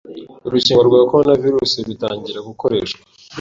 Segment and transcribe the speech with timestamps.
[0.47, 3.01] Urukingo rwa Coronavirus rutangira gukoreshwa